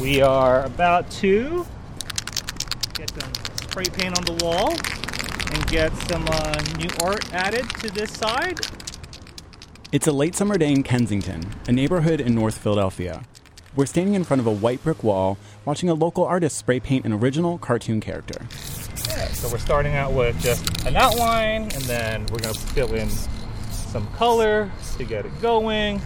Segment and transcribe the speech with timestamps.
[0.00, 1.66] We are about to
[2.92, 7.90] get some spray paint on the wall and get some uh, new art added to
[7.90, 8.60] this side.
[9.92, 13.22] It's a late summer day in Kensington, a neighborhood in North Philadelphia.
[13.74, 17.06] We're standing in front of a white brick wall watching a local artist spray paint
[17.06, 18.46] an original cartoon character.
[19.08, 22.92] Yeah, so we're starting out with just an outline and then we're going to fill
[22.92, 23.08] in
[23.70, 26.02] some color to get it going.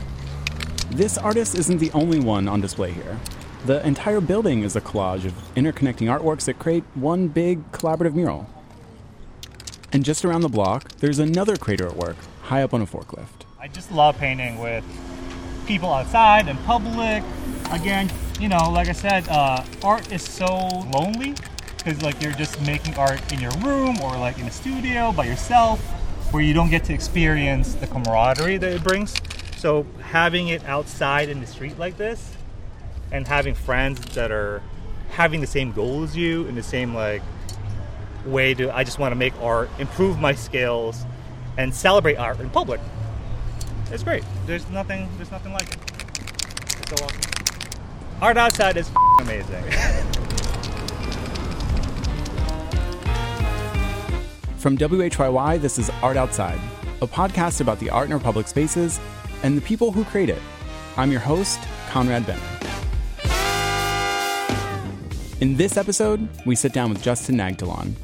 [0.90, 3.18] This artist isn't the only one on display here.
[3.66, 8.48] The entire building is a collage of interconnecting artworks that create one big collaborative mural.
[9.92, 13.44] And just around the block, there's another creator at work, high up on a forklift.
[13.60, 14.82] I just love painting with
[15.66, 17.22] people outside and public.
[17.70, 18.10] Again,
[18.40, 20.46] you know, like I said, uh, art is so
[20.94, 21.34] lonely
[21.76, 25.26] because like you're just making art in your room or like in a studio by
[25.26, 25.80] yourself,
[26.32, 29.14] where you don't get to experience the camaraderie that it brings.
[29.56, 32.36] So having it outside in the street like this,
[33.12, 34.62] and having friends that are
[35.10, 37.22] having the same goal as you in the same like
[38.24, 41.04] way to I just want to make art, improve my skills,
[41.58, 42.80] and celebrate art in public.
[43.90, 44.24] It's great.
[44.46, 45.08] There's nothing.
[45.16, 45.78] There's nothing like it.
[46.62, 47.20] It's so awesome.
[48.22, 49.64] Art outside is amazing.
[54.58, 56.60] From WHYY, this is Art Outside,
[57.00, 59.00] a podcast about the art in our public spaces
[59.42, 60.42] and the people who create it.
[60.98, 62.59] I'm your host, Conrad Benner.
[65.40, 67.94] In this episode, we sit down with Justin Nagtalon,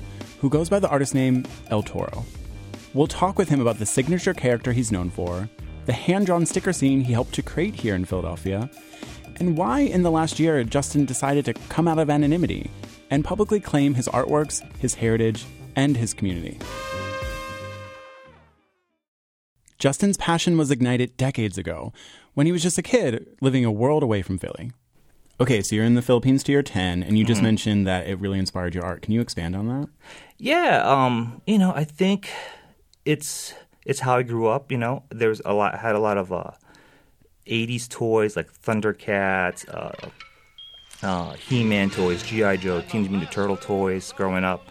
[0.41, 2.25] who goes by the artist name El Toro.
[2.95, 5.51] We'll talk with him about the signature character he's known for,
[5.85, 8.71] the hand drawn sticker scene he helped to create here in Philadelphia,
[9.39, 12.71] and why in the last year Justin decided to come out of anonymity
[13.11, 15.45] and publicly claim his artworks, his heritage,
[15.77, 16.59] and his community.
[19.79, 21.93] Justin's passion was ignited decades ago
[22.33, 24.73] when he was just a kid living a world away from Philly.
[25.39, 28.19] Okay, so you're in the Philippines to your 10, and you just mentioned that it
[28.19, 29.03] really inspired your art.
[29.03, 29.89] Can you expand on that?
[30.39, 32.31] Yeah, um, you know, I think
[33.05, 33.53] it's
[33.85, 34.73] it's how I grew up.
[34.73, 36.53] You know, there's a lot had a lot of uh,
[37.47, 44.13] '80s toys like Thundercats, uh, uh, He-Man toys, GI Joe, Teenage Mutant Turtle toys.
[44.13, 44.67] Growing up,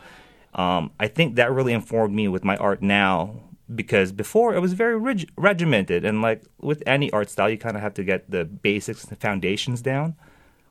[0.55, 3.39] um, I think that really informed me with my art now
[3.73, 7.75] because before it was very reg- regimented and like with any art style, you kind
[7.75, 10.15] of have to get the basics, the foundations down.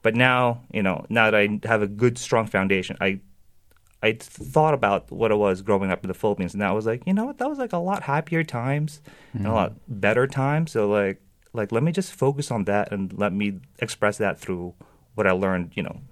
[0.04, 3.20] But now, you know, now that I have a good, strong foundation, I
[4.02, 7.02] I thought about what it was growing up in the Philippines, and I was like,
[7.06, 9.00] you know what, that was like a lot happier times
[9.32, 10.72] and a lot better times.
[10.72, 11.22] So like,
[11.54, 14.74] like let me just focus on that and let me express that through
[15.14, 16.02] what I learned, you know,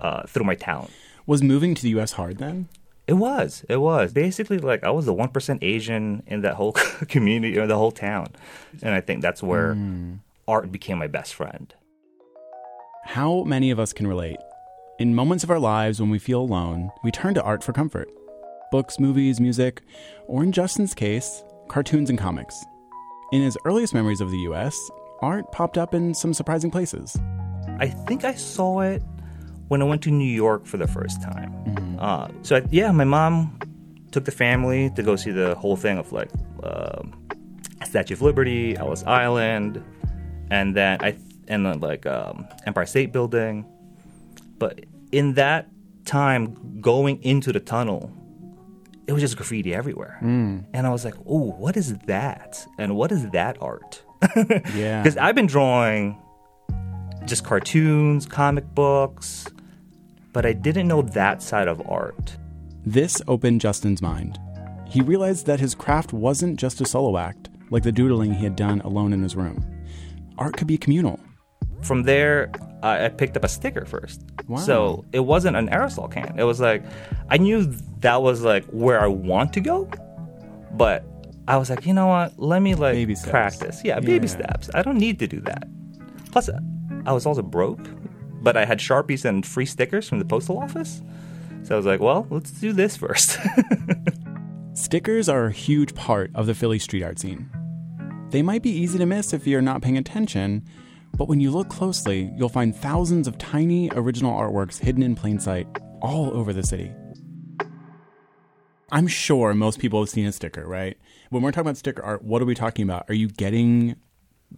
[0.00, 0.92] uh, through my talent.
[1.26, 2.68] Was moving to the US hard then?
[3.08, 3.64] It was.
[3.68, 6.72] It was basically like I was the one percent Asian in that whole
[7.08, 8.28] community or the whole town,
[8.82, 9.76] and I think that's where
[10.46, 11.74] art became my best friend.
[13.06, 14.38] How many of us can relate?
[14.98, 18.08] In moments of our lives when we feel alone, we turn to art for comfort.
[18.72, 19.82] Books, movies, music,
[20.26, 22.64] or in Justin's case, cartoons and comics.
[23.30, 24.76] In his earliest memories of the US,
[25.22, 27.16] art popped up in some surprising places.
[27.78, 29.04] I think I saw it
[29.68, 31.98] when I went to New York for the first time.
[32.00, 33.56] Uh, so I, yeah, my mom
[34.10, 36.30] took the family to go see the whole thing of like
[36.64, 37.28] um
[37.84, 39.82] Statue of Liberty, Ellis Island,
[40.50, 41.16] and then I
[41.48, 43.64] and then like um, Empire State Building.
[44.58, 45.68] But in that
[46.04, 48.10] time, going into the tunnel,
[49.06, 52.66] it was just graffiti everywhere, and I was like, "Oh, what is that?
[52.78, 54.02] And what is that art?"
[54.74, 55.02] Yeah.
[55.02, 56.18] because I've been drawing
[57.26, 59.46] just cartoons, comic books,
[60.32, 62.36] but I didn't know that side of art.
[62.84, 64.38] This opened Justin's mind.
[64.88, 68.54] He realized that his craft wasn't just a solo act, like the doodling he had
[68.56, 69.64] done alone in his room.
[70.38, 71.18] Art could be communal.
[71.82, 72.50] From there,
[72.82, 74.22] I, I picked up a sticker first.
[74.48, 74.56] Wow.
[74.58, 76.38] So it wasn't an aerosol can.
[76.38, 76.82] It was like
[77.30, 77.64] I knew
[78.00, 79.88] that was like where I want to go,
[80.72, 81.04] but
[81.48, 82.38] I was like, you know what?
[82.38, 83.82] Let me like Baby practice.
[83.84, 84.32] Yeah, baby Yeah.
[84.34, 84.70] steps.
[84.74, 85.68] I don't need to do that.
[86.32, 86.50] Plus,
[87.06, 87.86] I was also broke,
[88.42, 91.02] but I had sharpies and free stickers from the postal office.
[91.62, 93.38] So I was like, well, let's do this first.
[94.74, 97.48] Stickers are a huge part of the Philly street art scene.
[98.30, 100.64] They might be easy to miss if you're not paying attention,
[101.16, 105.38] but when you look closely, you'll find thousands of tiny original artworks hidden in plain
[105.38, 105.66] sight
[106.02, 106.92] all over the city.
[108.92, 110.96] I'm sure most people have seen a sticker, right?
[111.30, 113.06] When we're talking about sticker art, what are we talking about?
[113.08, 113.96] Are you getting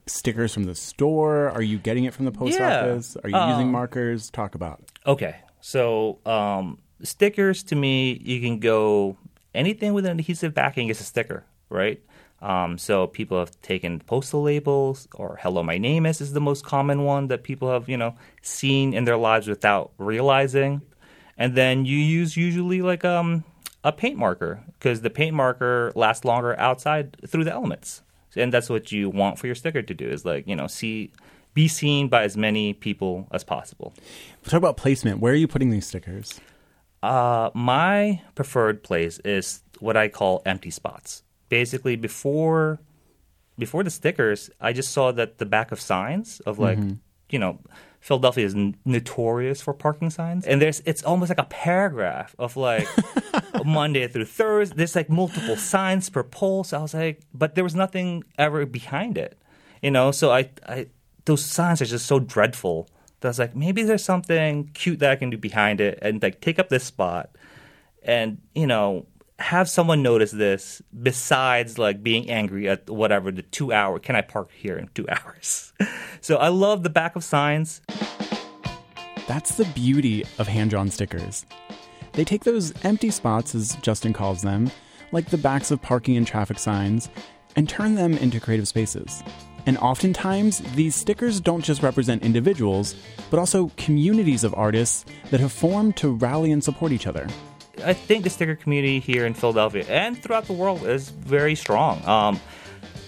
[0.06, 1.48] stickers from the store?
[1.48, 2.66] Are you getting it from the post Yeah.
[2.66, 3.16] office?
[3.24, 4.28] Are you using markers?
[4.30, 4.90] Talk about it.
[5.06, 9.16] Okay, so um, stickers to me, you can go
[9.54, 12.02] anything with an adhesive backing is a sticker, right?
[12.40, 16.64] Um, so people have taken postal labels or "Hello, my name is" is the most
[16.64, 20.82] common one that people have you know seen in their lives without realizing.
[21.36, 23.44] And then you use usually like um,
[23.84, 28.02] a paint marker because the paint marker lasts longer outside through the elements,
[28.36, 31.12] and that's what you want for your sticker to do is like you know see
[31.54, 33.92] be seen by as many people as possible.
[34.44, 35.18] Talk about placement.
[35.18, 36.40] Where are you putting these stickers?
[37.02, 41.22] Uh, my preferred place is what I call empty spots.
[41.48, 42.80] Basically, before
[43.58, 46.94] before the stickers, I just saw that the back of signs of like mm-hmm.
[47.30, 47.58] you know
[48.00, 52.56] Philadelphia is n- notorious for parking signs, and there's it's almost like a paragraph of
[52.56, 52.86] like
[53.64, 54.76] Monday through Thursday.
[54.76, 56.64] There's like multiple signs per pole.
[56.64, 59.38] So I was like, but there was nothing ever behind it,
[59.82, 60.12] you know.
[60.12, 60.86] So I, I
[61.24, 62.88] those signs are just so dreadful.
[63.20, 66.22] That I was like, maybe there's something cute that I can do behind it, and
[66.22, 67.30] like take up this spot,
[68.04, 69.06] and you know
[69.38, 74.20] have someone notice this besides like being angry at whatever the two hour can i
[74.20, 75.72] park here in two hours
[76.20, 77.80] so i love the back of signs
[79.28, 81.44] That's the beauty of hand drawn stickers.
[82.14, 84.70] They take those empty spots, as Justin calls them,
[85.12, 87.10] like the backs of parking and traffic signs,
[87.54, 89.22] and turn them into creative spaces.
[89.66, 92.94] And oftentimes, these stickers don't just represent individuals,
[93.30, 97.28] but also communities of artists that have formed to rally and support each other.
[97.84, 102.04] I think the sticker community here in philadelphia and throughout the world is very strong
[102.06, 102.40] um,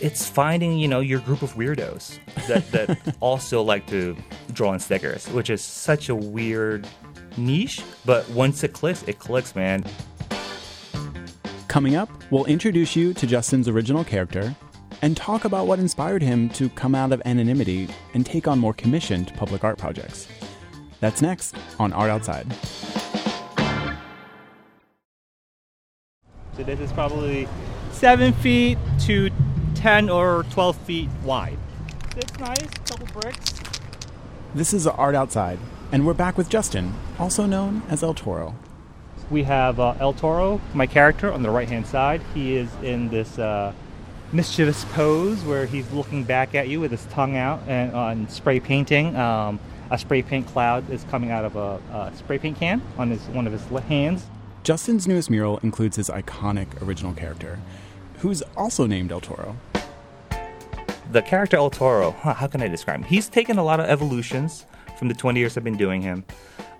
[0.00, 2.18] it's finding you know your group of weirdos
[2.48, 4.16] that, that also like to
[4.52, 6.86] draw on stickers which is such a weird
[7.36, 9.84] niche but once it clicks it clicks man
[11.70, 14.56] Coming up, we'll introduce you to Justin's original character
[15.02, 18.74] and talk about what inspired him to come out of anonymity and take on more
[18.74, 20.26] commissioned public art projects.
[20.98, 22.52] That's next on Art Outside.
[26.60, 27.48] So this is probably
[27.90, 28.76] seven feet
[29.06, 29.30] to
[29.76, 31.56] 10 or 12 feet wide.
[32.18, 33.54] It's nice, couple bricks.
[34.54, 35.58] This is Art Outside,
[35.90, 38.56] and we're back with Justin, also known as El Toro.
[39.30, 42.20] We have uh, El Toro, my character, on the right hand side.
[42.34, 43.72] He is in this uh,
[44.30, 48.60] mischievous pose where he's looking back at you with his tongue out and on spray
[48.60, 49.16] painting.
[49.16, 49.60] Um,
[49.90, 53.22] a spray paint cloud is coming out of a, a spray paint can on his
[53.28, 54.26] one of his hands.
[54.62, 57.58] Justin's newest mural includes his iconic original character,
[58.18, 59.56] who's also named El Toro.
[61.12, 63.04] the character El Toro, huh, how can I describe him?
[63.04, 64.66] He's taken a lot of evolutions
[64.98, 66.24] from the 20 years I've been doing him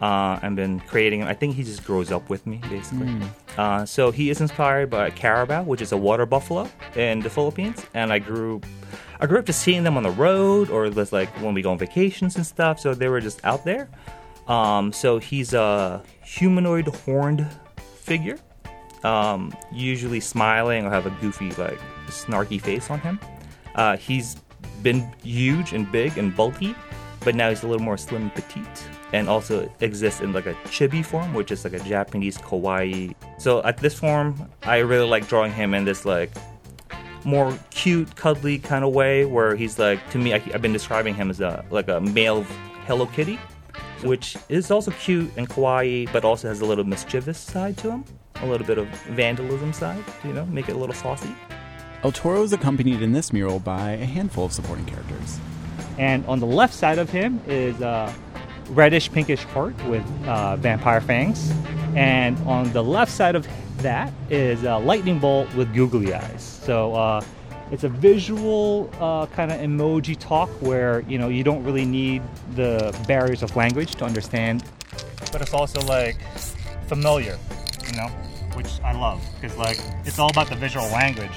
[0.01, 1.29] uh, and been creating him.
[1.29, 3.09] I think he just grows up with me, basically.
[3.57, 7.85] Uh, so he is inspired by carabao, which is a water buffalo in the Philippines.
[7.95, 8.61] And I grew,
[9.21, 11.71] I grew up just seeing them on the road or just like when we go
[11.71, 12.79] on vacations and stuff.
[12.79, 13.89] So they were just out there.
[14.47, 17.47] Um, so he's a humanoid horned
[18.11, 18.39] figure,
[19.05, 21.79] um, usually smiling or have a goofy, like
[22.09, 23.21] snarky face on him.
[23.77, 24.35] Uh, he's
[24.83, 26.75] been huge and big and bulky,
[27.25, 28.79] but now he's a little more slim and petite,
[29.13, 33.15] and also exists in like a chibi form, which is like a Japanese kawaii.
[33.39, 36.33] So at this form, I really like drawing him in this like
[37.25, 41.15] more cute, cuddly kind of way, where he's like to me, I, I've been describing
[41.15, 42.43] him as a like a male
[42.87, 43.39] Hello Kitty,
[44.05, 48.05] which is also cute and kawaii, but also has a little mischievous side to him,
[48.37, 51.35] a little bit of vandalism side, you know, make it a little saucy.
[52.03, 55.39] El Toro is accompanied in this mural by a handful of supporting characters.
[55.99, 58.15] And on the left side of him is a
[58.71, 61.53] reddish pinkish heart with uh, vampire fangs.
[61.95, 63.47] And on the left side of
[63.79, 66.43] that is a lightning bolt with googly eyes.
[66.65, 67.23] So uh,
[67.71, 72.23] it's a visual uh, kind of emoji talk where you know you don't really need
[72.55, 74.65] the barriers of language to understand,
[75.33, 76.17] but it's also like
[76.87, 77.39] familiar,
[77.87, 78.09] you know,
[78.55, 81.31] which I love because like it's all about the visual language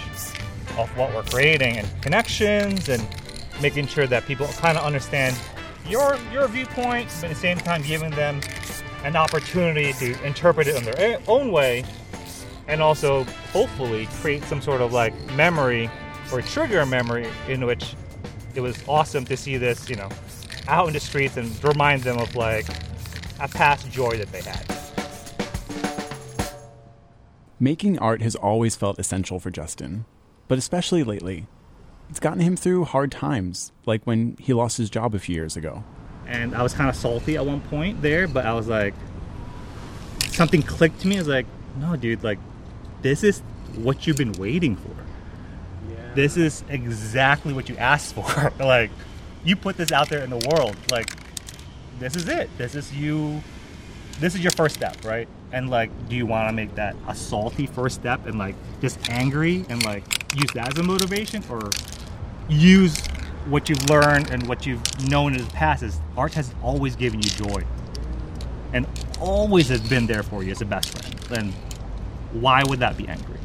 [0.78, 3.06] of what we're creating and connections and
[3.62, 5.38] making sure that people kind of understand
[5.88, 8.42] your your viewpoint, but at the same time giving them
[9.04, 11.84] an opportunity to interpret it in their own way,
[12.68, 15.92] and also hopefully create some sort of like memory
[16.32, 17.96] or trigger a memory in which
[18.56, 20.10] it was awesome to see this, you know,
[20.68, 22.66] out in the streets and remind them of like
[23.40, 24.66] a past joy that they had.
[27.60, 30.06] Making art has always felt essential for Justin,
[30.48, 31.48] but especially lately.
[32.10, 35.56] It's gotten him through hard times, like when he lost his job a few years
[35.56, 35.84] ago.
[36.28, 38.94] and I was kind of salty at one point there, but I was like,
[40.28, 41.16] something clicked to me.
[41.16, 41.46] I was like,
[41.78, 42.40] no, dude, like,
[43.02, 43.40] this is
[43.76, 44.96] what you've been waiting for.
[46.16, 48.54] This is exactly what you asked for.
[48.60, 48.92] like,
[49.44, 50.76] you put this out there in the world.
[50.92, 51.10] Like,
[52.00, 52.50] this is it.
[52.58, 53.42] This is you.
[54.20, 55.28] This is your first step, right?
[55.52, 59.10] And like, do you want to make that a salty first step and like just
[59.10, 60.04] angry and like
[60.36, 61.72] use that as a motivation or
[62.48, 63.06] use
[63.48, 67.22] what you've learned and what you've known in the past is art has always given
[67.22, 67.64] you joy
[68.72, 68.88] and
[69.20, 71.14] always has been there for you as a best friend.
[71.30, 71.54] Then
[72.34, 73.40] why would that be angry?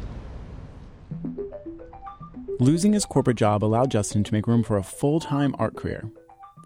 [2.61, 6.11] Losing his corporate job allowed Justin to make room for a full time art career.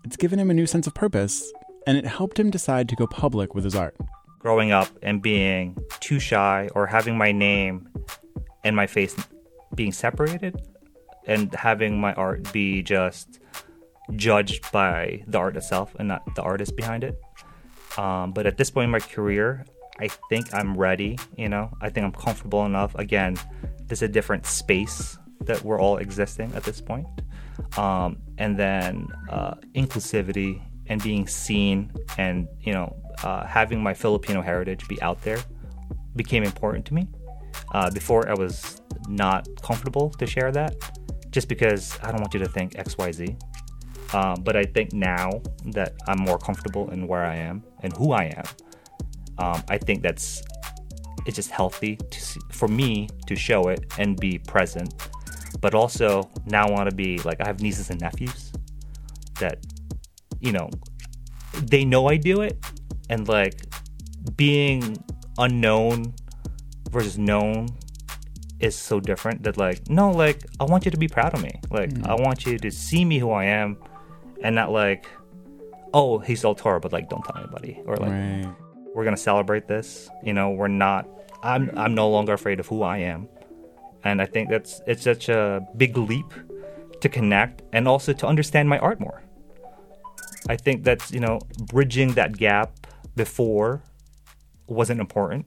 [0.03, 1.53] It's given him a new sense of purpose,
[1.85, 3.95] and it helped him decide to go public with his art.
[4.39, 7.87] Growing up and being too shy or having my name
[8.63, 9.15] and my face
[9.75, 10.59] being separated
[11.27, 13.39] and having my art be just
[14.15, 17.21] judged by the art itself and not the artist behind it.
[17.99, 19.63] Um, but at this point in my career,
[19.99, 21.19] I think I'm ready.
[21.37, 22.95] You know, I think I'm comfortable enough.
[22.95, 23.37] Again,
[23.85, 27.07] this is a different space that we're all existing at this point.
[27.77, 34.41] Um, and then uh, inclusivity and being seen and you know uh, having my Filipino
[34.41, 35.39] heritage be out there
[36.15, 37.07] became important to me.
[37.73, 40.75] Uh, before I was not comfortable to share that,
[41.29, 43.37] just because I don't want you to think X Y Z.
[44.13, 45.41] Um, but I think now
[45.73, 48.43] that I'm more comfortable in where I am and who I am,
[49.39, 50.43] um, I think that's
[51.25, 54.93] it's just healthy to see, for me to show it and be present.
[55.61, 58.51] But also now want to be like I have nieces and nephews
[59.39, 59.65] that
[60.39, 60.69] you know
[61.61, 62.57] they know I do it,
[63.09, 63.61] and like
[64.35, 64.97] being
[65.37, 66.13] unknown
[66.91, 67.67] versus known
[68.59, 71.51] is so different that like no like I want you to be proud of me.
[71.69, 72.07] Like mm-hmm.
[72.09, 73.77] I want you to see me who I am
[74.41, 75.07] and not like
[75.93, 78.47] oh he's El Toro but like don't tell anybody or like Right.
[78.93, 81.07] we're gonna celebrate this you know we're not
[81.43, 83.27] I'm I'm no longer afraid of who I am
[84.03, 86.33] and I think that's it's such a big leap
[87.01, 89.23] to connect and also to understand my art more.
[90.49, 91.39] I think that's you know
[91.73, 93.81] bridging that gap before
[94.67, 95.45] wasn't important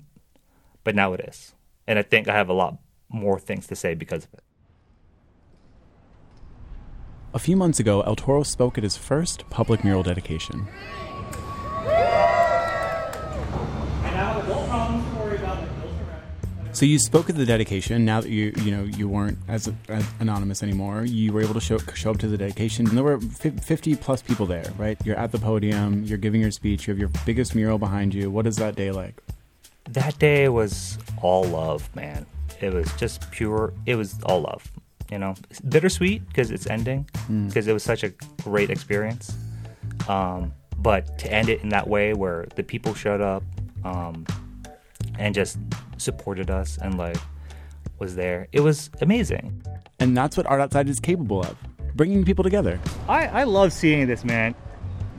[0.87, 1.53] but now it is.
[1.89, 4.45] And I think I have a lot more things to say because of it.
[7.35, 10.69] A few months ago, El Toro spoke at his first public mural dedication.
[16.77, 18.05] So you spoke at the dedication.
[18.05, 21.61] Now that you you know you weren't as, as anonymous anymore, you were able to
[21.61, 24.71] show show up to the dedication, and there were fifty plus people there.
[24.77, 24.99] Right?
[25.03, 26.05] You're at the podium.
[26.05, 26.87] You're giving your speech.
[26.87, 28.31] You have your biggest mural behind you.
[28.31, 29.23] What is that day like?
[29.89, 32.27] that day was all love, man.
[32.61, 33.73] It was just pure.
[33.87, 34.71] It was all love.
[35.11, 37.09] You know, It's bittersweet because it's ending
[37.47, 38.11] because it was such a
[38.43, 39.35] great experience.
[40.09, 43.45] Um, but to end it in that way, where the people showed up
[43.83, 44.27] um,
[45.19, 45.59] and just
[45.99, 47.17] supported us and like
[47.99, 49.63] was there, it was amazing.
[49.99, 51.57] And that's what Art Outside is capable of:
[51.95, 52.79] bringing people together.
[53.09, 54.55] I, I love seeing this, man.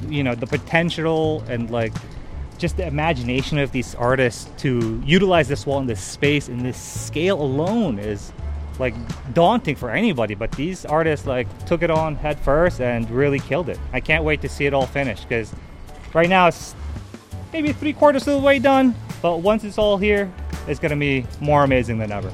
[0.07, 1.93] You know, the potential and like
[2.57, 6.77] just the imagination of these artists to utilize this wall in this space in this
[6.79, 8.31] scale alone is
[8.79, 8.93] like
[9.33, 10.35] daunting for anybody.
[10.35, 13.79] But these artists like took it on head first and really killed it.
[13.93, 15.53] I can't wait to see it all finished because
[16.13, 16.75] right now it's
[17.53, 18.95] maybe three quarters of the way done.
[19.21, 20.31] But once it's all here,
[20.67, 22.31] it's gonna be more amazing than ever.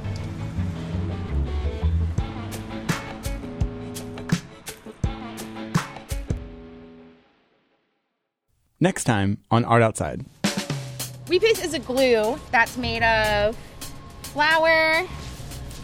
[8.80, 10.26] Next time on Art Outside.
[11.30, 13.56] Wheat paste is a glue that's made of
[14.24, 15.08] flour,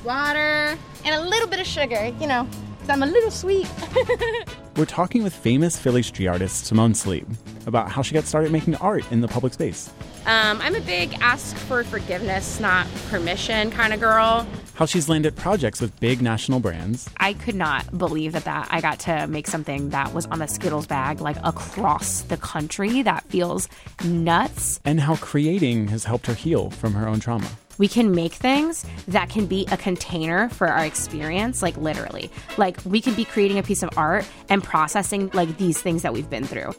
[0.04, 2.46] water, and a little bit of sugar, you know,
[2.80, 3.68] 'cause I'm a little sweet.
[4.78, 7.28] We're talking with famous Philly street artist Simone Sleep
[7.66, 9.90] about how she got started making art in the public space,
[10.26, 14.48] Um, I'm a big ask for forgiveness, not permission kind of girl.
[14.76, 18.80] how she's landed projects with big national brands, I could not believe that, that I
[18.80, 23.02] got to make something that was on a Skittles bag like across the country.
[23.02, 23.68] That feels
[24.06, 24.80] nuts.
[24.86, 27.50] and how creating has helped her heal from her own trauma.
[27.80, 32.30] We can make things that can be a container for our experience, like literally.
[32.58, 36.14] Like we can be creating a piece of art and processing like these things that
[36.14, 36.74] we've been through.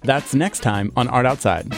[0.00, 1.70] That's next time on Art Outside.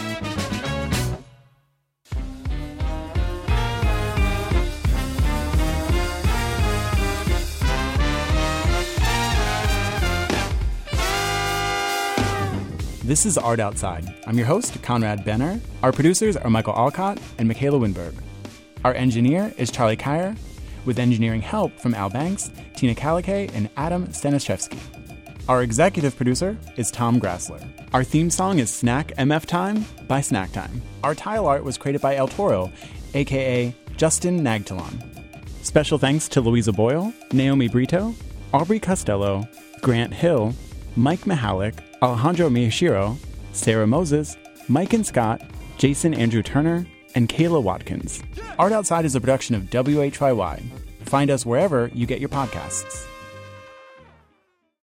[13.03, 14.15] This is Art Outside.
[14.29, 15.61] I'm your host, Conrad Benner.
[15.83, 18.15] Our producers are Michael Alcott and Michaela Winberg.
[18.85, 20.35] Our engineer is Charlie Kyer,
[20.85, 24.79] with engineering help from Al Banks, Tina Kalikay, and Adam Staniszewski.
[25.49, 27.65] Our executive producer is Tom Grassler.
[27.93, 30.83] Our theme song is Snack MF Time by Snack Time.
[31.05, 32.73] Our tile art was created by El Toro,
[33.15, 35.01] aka Justin Nagtalon.
[35.65, 38.15] Special thanks to Louisa Boyle, Naomi Brito,
[38.53, 39.47] Aubrey Costello,
[39.81, 40.55] Grant Hill,
[40.97, 43.17] Mike Mahalik, Alejandro Miyashiro,
[43.53, 44.37] Sarah Moses,
[44.69, 45.41] Mike and Scott,
[45.79, 46.85] Jason Andrew Turner,
[47.15, 48.23] and Kayla Watkins.
[48.59, 50.63] Art Outside is a production of WHYY,
[51.03, 53.07] Find us wherever you get your podcasts.